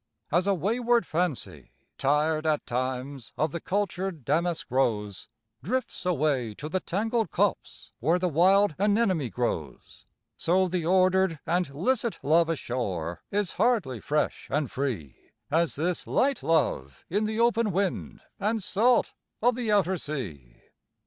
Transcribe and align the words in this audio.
As 0.31 0.47
a 0.47 0.55
wayward 0.55 1.05
Fancy, 1.05 1.73
tired 1.99 2.43
at 2.47 2.65
times, 2.65 3.33
of 3.37 3.51
the 3.51 3.59
cultured 3.61 4.25
Damask 4.25 4.65
Rose, 4.71 5.29
Drifts 5.61 6.07
away 6.07 6.55
to 6.55 6.67
the 6.69 6.79
tangled 6.79 7.29
copse, 7.29 7.91
where 7.99 8.17
the 8.17 8.27
wild 8.27 8.73
Anemone 8.79 9.29
grows; 9.29 10.07
So 10.37 10.67
the 10.67 10.87
ordered 10.87 11.37
and 11.45 11.69
licit 11.71 12.17
love 12.23 12.49
ashore, 12.49 13.21
is 13.29 13.51
hardly 13.61 13.99
fresh 13.99 14.47
and 14.49 14.71
free 14.71 15.17
As 15.51 15.75
this 15.75 16.07
light 16.07 16.41
love 16.41 17.05
in 17.07 17.25
the 17.25 17.39
open 17.39 17.71
wind 17.71 18.21
and 18.39 18.63
salt 18.63 19.13
of 19.39 19.53
the 19.55 19.71
outer 19.71 19.99
sea. 19.99 20.61